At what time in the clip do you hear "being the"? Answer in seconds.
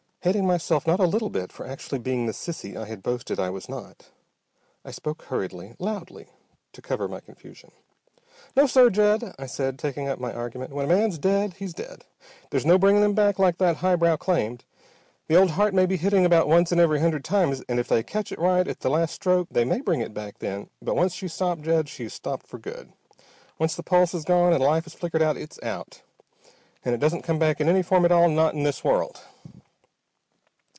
1.97-2.31